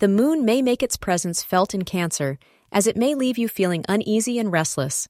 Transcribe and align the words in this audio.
the 0.00 0.08
moon 0.08 0.46
may 0.46 0.62
make 0.62 0.82
its 0.82 0.96
presence 0.96 1.42
felt 1.42 1.74
in 1.74 1.84
Cancer, 1.84 2.38
as 2.72 2.86
it 2.86 2.96
may 2.96 3.14
leave 3.14 3.36
you 3.36 3.48
feeling 3.48 3.84
uneasy 3.86 4.38
and 4.38 4.50
restless. 4.50 5.08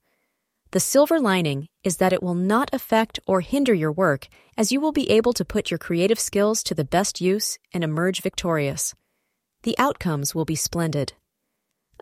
The 0.73 0.81
silver 0.81 1.21
lining 1.21 1.69
is 1.85 1.99
that 1.99 2.13
it 2.13 2.23
will 2.23 2.35
not 2.35 2.71
affect 2.73 3.21
or 3.25 3.41
hinder 3.41 3.73
your 3.73 3.93
work, 3.93 4.27
as 4.57 4.73
you 4.73 4.81
will 4.81 4.93
be 4.93 5.09
able 5.09 5.33
to 5.35 5.45
put 5.45 5.71
your 5.71 5.79
creative 5.79 6.19
skills 6.19 6.65
to 6.65 6.75
the 6.75 6.85
best 6.85 7.21
use 7.21 7.57
and 7.73 7.85
emerge 7.85 8.21
victorious. 8.21 8.95
The 9.63 9.79
outcomes 9.79 10.35
will 10.35 10.45
be 10.45 10.57
splendid. 10.57 11.13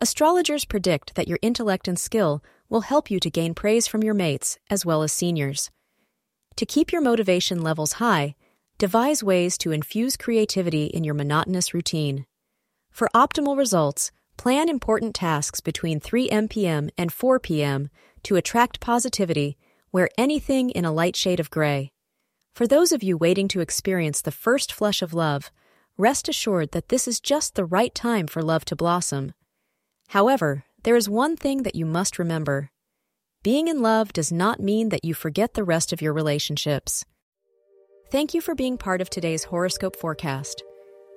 Astrologers 0.01 0.65
predict 0.65 1.15
that 1.15 1.29
your 1.29 1.39
intellect 1.43 1.89
and 1.89 1.99
skill 1.99 2.43
will 2.71 2.83
help 2.83 3.11
you 3.11 3.21
to 3.21 3.31
gain 3.31 3.55
praise 3.55 3.87
from 3.87 4.03
your 4.03 4.15
mates 4.15 4.59
as 4.71 4.87
well 4.87 5.03
as 5.03 5.13
seniors. 5.13 5.71
To 6.57 6.65
keep 6.65 6.91
your 6.91 7.03
motivation 7.03 7.63
levels 7.63 7.95
high, 7.95 8.35
devise 8.79 9.23
ways 9.23 9.59
to 9.59 9.73
infuse 9.73 10.17
creativity 10.17 10.87
in 10.87 11.05
your 11.05 11.15
monotonous 11.15 11.75
routine. 11.75 12.25
For 12.99 13.09
optimal 13.15 13.57
results, 13.57 14.11
plan 14.37 14.69
important 14.69 15.15
tasks 15.15 15.61
between 15.61 16.01
3 16.01 16.31
m.p.m. 16.31 16.91
and 16.99 17.13
4 17.13 17.39
p.m. 17.39 17.91
to 18.25 18.35
attract 18.35 18.81
positivity, 18.81 19.57
wear 19.93 20.09
anything 20.19 20.71
in 20.71 20.85
a 20.85 20.91
light 20.91 21.15
shade 21.15 21.39
of 21.39 21.49
gray. 21.49 21.93
For 22.57 22.67
those 22.67 22.91
of 22.91 23.05
you 23.05 23.17
waiting 23.17 23.47
to 23.55 23.61
experience 23.61 24.21
the 24.21 24.33
first 24.33 24.73
flush 24.73 25.01
of 25.01 25.15
love, 25.15 25.53
rest 25.97 26.29
assured 26.29 26.73
that 26.73 26.89
this 26.89 27.07
is 27.07 27.21
just 27.21 27.55
the 27.55 27.65
right 27.65 27.95
time 27.95 28.27
for 28.27 28.43
love 28.43 28.65
to 28.65 28.75
blossom. 28.75 29.33
However, 30.09 30.65
there 30.83 30.97
is 30.97 31.09
one 31.09 31.37
thing 31.37 31.63
that 31.63 31.77
you 31.77 31.87
must 31.87 32.19
remember. 32.19 32.73
Being 33.45 33.69
in 33.69 33.81
love 33.81 34.13
does 34.13 34.33
not 34.33 34.59
mean 34.59 34.89
that 34.89 35.05
you 35.05 35.15
forget 35.15 35.55
the 35.55 35.63
rest 35.63 35.93
of 35.93 36.03
your 36.03 36.13
relationships. 36.13 37.05
Thank 38.11 38.35
you 38.35 38.41
for 38.41 38.57
being 38.57 38.77
part 38.77 39.01
of 39.01 39.09
today's 39.09 39.45
horoscope 39.45 39.95
forecast. 39.95 40.65